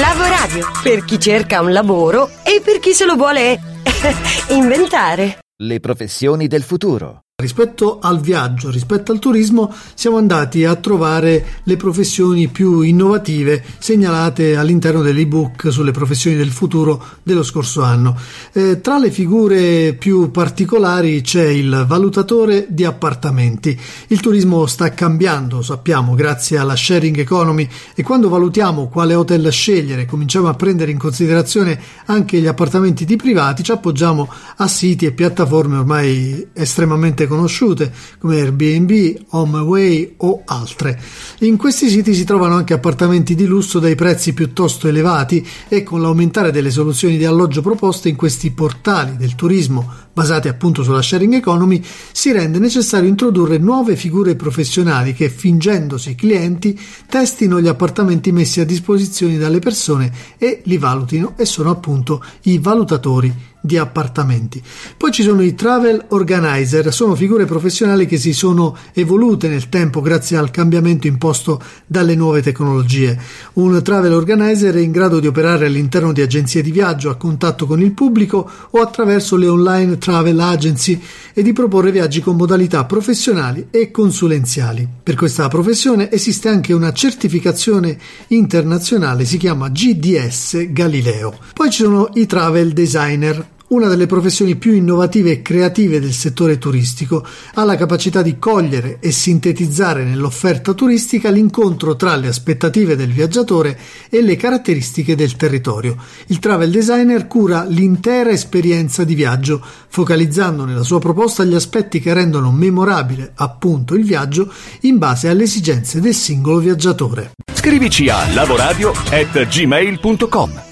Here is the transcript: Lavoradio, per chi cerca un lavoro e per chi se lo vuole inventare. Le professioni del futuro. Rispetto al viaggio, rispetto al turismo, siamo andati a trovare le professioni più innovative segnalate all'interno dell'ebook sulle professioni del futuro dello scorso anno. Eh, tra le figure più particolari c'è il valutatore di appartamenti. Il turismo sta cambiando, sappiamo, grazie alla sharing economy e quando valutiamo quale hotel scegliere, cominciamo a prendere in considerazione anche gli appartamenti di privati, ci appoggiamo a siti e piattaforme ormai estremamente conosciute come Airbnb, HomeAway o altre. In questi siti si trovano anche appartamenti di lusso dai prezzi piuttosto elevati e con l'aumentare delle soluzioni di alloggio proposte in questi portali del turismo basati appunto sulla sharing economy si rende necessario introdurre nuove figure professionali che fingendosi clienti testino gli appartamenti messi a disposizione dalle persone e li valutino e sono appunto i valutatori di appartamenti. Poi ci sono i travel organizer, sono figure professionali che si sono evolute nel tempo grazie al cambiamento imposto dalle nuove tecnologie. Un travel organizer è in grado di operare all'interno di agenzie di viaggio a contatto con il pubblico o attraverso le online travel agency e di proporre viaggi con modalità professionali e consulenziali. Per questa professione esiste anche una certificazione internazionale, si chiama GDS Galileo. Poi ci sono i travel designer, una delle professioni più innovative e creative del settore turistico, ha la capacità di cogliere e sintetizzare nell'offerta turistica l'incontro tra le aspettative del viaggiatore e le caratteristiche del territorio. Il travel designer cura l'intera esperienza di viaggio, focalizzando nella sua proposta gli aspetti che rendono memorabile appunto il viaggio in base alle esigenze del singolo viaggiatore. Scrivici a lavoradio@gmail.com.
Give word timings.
Lavoradio, 0.00 0.68
per 0.82 1.04
chi 1.04 1.20
cerca 1.20 1.60
un 1.60 1.70
lavoro 1.70 2.28
e 2.44 2.62
per 2.64 2.78
chi 2.78 2.92
se 2.94 3.04
lo 3.04 3.14
vuole 3.14 3.60
inventare. 4.48 5.40
Le 5.62 5.80
professioni 5.80 6.46
del 6.46 6.62
futuro. 6.62 7.21
Rispetto 7.42 7.98
al 8.00 8.20
viaggio, 8.20 8.70
rispetto 8.70 9.10
al 9.10 9.18
turismo, 9.18 9.74
siamo 9.94 10.16
andati 10.16 10.64
a 10.64 10.76
trovare 10.76 11.44
le 11.64 11.76
professioni 11.76 12.46
più 12.46 12.82
innovative 12.82 13.64
segnalate 13.78 14.54
all'interno 14.54 15.02
dell'ebook 15.02 15.72
sulle 15.72 15.90
professioni 15.90 16.36
del 16.36 16.52
futuro 16.52 17.04
dello 17.24 17.42
scorso 17.42 17.82
anno. 17.82 18.16
Eh, 18.52 18.80
tra 18.80 18.96
le 18.98 19.10
figure 19.10 19.94
più 19.94 20.30
particolari 20.30 21.20
c'è 21.22 21.48
il 21.48 21.84
valutatore 21.84 22.66
di 22.68 22.84
appartamenti. 22.84 23.76
Il 24.06 24.20
turismo 24.20 24.66
sta 24.66 24.90
cambiando, 24.90 25.62
sappiamo, 25.62 26.14
grazie 26.14 26.58
alla 26.58 26.76
sharing 26.76 27.18
economy 27.18 27.68
e 27.96 28.04
quando 28.04 28.28
valutiamo 28.28 28.86
quale 28.86 29.16
hotel 29.16 29.50
scegliere, 29.50 30.06
cominciamo 30.06 30.46
a 30.46 30.54
prendere 30.54 30.92
in 30.92 30.98
considerazione 30.98 31.80
anche 32.06 32.40
gli 32.40 32.46
appartamenti 32.46 33.04
di 33.04 33.16
privati, 33.16 33.64
ci 33.64 33.72
appoggiamo 33.72 34.32
a 34.58 34.68
siti 34.68 35.06
e 35.06 35.12
piattaforme 35.12 35.78
ormai 35.78 36.50
estremamente 36.52 37.21
conosciute 37.26 37.92
come 38.18 38.40
Airbnb, 38.40 39.24
HomeAway 39.30 40.14
o 40.18 40.42
altre. 40.44 41.00
In 41.40 41.56
questi 41.56 41.88
siti 41.88 42.14
si 42.14 42.24
trovano 42.24 42.54
anche 42.54 42.74
appartamenti 42.74 43.34
di 43.34 43.46
lusso 43.46 43.78
dai 43.78 43.94
prezzi 43.94 44.32
piuttosto 44.32 44.88
elevati 44.88 45.46
e 45.68 45.82
con 45.82 46.00
l'aumentare 46.00 46.50
delle 46.50 46.70
soluzioni 46.70 47.16
di 47.16 47.24
alloggio 47.24 47.62
proposte 47.62 48.08
in 48.08 48.16
questi 48.16 48.50
portali 48.50 49.16
del 49.16 49.34
turismo 49.34 50.02
basati 50.12 50.48
appunto 50.48 50.82
sulla 50.82 51.00
sharing 51.00 51.34
economy 51.34 51.82
si 52.12 52.32
rende 52.32 52.58
necessario 52.58 53.08
introdurre 53.08 53.58
nuove 53.58 53.96
figure 53.96 54.36
professionali 54.36 55.14
che 55.14 55.30
fingendosi 55.30 56.14
clienti 56.14 56.78
testino 57.08 57.60
gli 57.60 57.68
appartamenti 57.68 58.30
messi 58.30 58.60
a 58.60 58.66
disposizione 58.66 59.38
dalle 59.38 59.58
persone 59.58 60.12
e 60.36 60.60
li 60.64 60.76
valutino 60.76 61.34
e 61.36 61.46
sono 61.46 61.70
appunto 61.70 62.22
i 62.42 62.58
valutatori 62.58 63.50
di 63.64 63.78
appartamenti. 63.78 64.60
Poi 64.96 65.12
ci 65.12 65.22
sono 65.22 65.40
i 65.40 65.54
travel 65.54 66.04
organizer, 66.08 66.92
sono 66.92 67.14
figure 67.14 67.46
professionali 67.46 68.06
che 68.06 68.18
si 68.18 68.32
sono 68.32 68.76
evolute 68.92 69.48
nel 69.48 69.68
tempo 69.68 70.00
grazie 70.00 70.36
al 70.36 70.50
cambiamento 70.50 71.06
imposto 71.06 71.62
dalle 71.86 72.16
nuove 72.16 72.42
tecnologie. 72.42 73.16
Un 73.54 73.80
travel 73.82 74.12
organizer 74.12 74.74
è 74.74 74.80
in 74.80 74.90
grado 74.90 75.20
di 75.20 75.28
operare 75.28 75.66
all'interno 75.66 76.12
di 76.12 76.20
agenzie 76.20 76.60
di 76.60 76.72
viaggio 76.72 77.08
a 77.08 77.14
contatto 77.14 77.66
con 77.66 77.80
il 77.80 77.92
pubblico 77.92 78.50
o 78.70 78.80
attraverso 78.80 79.36
le 79.36 79.46
online 79.46 79.96
travel 79.98 80.40
agency 80.40 81.00
e 81.32 81.42
di 81.42 81.52
proporre 81.52 81.92
viaggi 81.92 82.20
con 82.20 82.36
modalità 82.36 82.84
professionali 82.84 83.68
e 83.70 83.92
consulenziali. 83.92 84.86
Per 85.02 85.14
questa 85.14 85.46
professione 85.46 86.10
esiste 86.10 86.48
anche 86.48 86.72
una 86.72 86.92
certificazione 86.92 87.96
internazionale, 88.28 89.24
si 89.24 89.36
chiama 89.36 89.68
GDS 89.68 90.72
Galileo. 90.72 91.38
Poi 91.54 91.70
ci 91.70 91.82
sono 91.84 92.10
i 92.14 92.26
travel 92.26 92.72
designer, 92.72 93.50
una 93.72 93.88
delle 93.88 94.06
professioni 94.06 94.54
più 94.56 94.72
innovative 94.72 95.30
e 95.30 95.42
creative 95.42 95.98
del 95.98 96.12
settore 96.12 96.58
turistico, 96.58 97.26
ha 97.54 97.64
la 97.64 97.76
capacità 97.76 98.20
di 98.22 98.38
cogliere 98.38 98.98
e 99.00 99.10
sintetizzare 99.10 100.04
nell'offerta 100.04 100.74
turistica 100.74 101.30
l'incontro 101.30 101.96
tra 101.96 102.14
le 102.16 102.28
aspettative 102.28 102.94
del 102.96 103.12
viaggiatore 103.12 103.78
e 104.10 104.20
le 104.22 104.36
caratteristiche 104.36 105.16
del 105.16 105.36
territorio. 105.36 105.96
Il 106.26 106.38
travel 106.38 106.70
designer 106.70 107.26
cura 107.26 107.64
l'intera 107.64 108.30
esperienza 108.30 109.04
di 109.04 109.14
viaggio, 109.14 109.64
focalizzando 109.88 110.64
nella 110.64 110.82
sua 110.82 110.98
proposta 110.98 111.44
gli 111.44 111.54
aspetti 111.54 112.00
che 112.00 112.12
rendono 112.12 112.50
memorabile 112.52 113.32
appunto 113.36 113.94
il 113.94 114.04
viaggio 114.04 114.52
in 114.80 114.98
base 114.98 115.28
alle 115.28 115.44
esigenze 115.44 116.00
del 116.00 116.14
singolo 116.14 116.58
viaggiatore. 116.58 117.30
Scrivici 117.52 118.08
a 118.08 118.26
lavoradio@gmail.com. 118.34 120.71